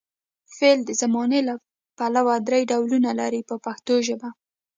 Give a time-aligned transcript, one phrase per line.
[0.57, 1.55] فعل د زمانې له
[1.97, 4.29] پلوه درې ډولونه لري په پښتو ژبه.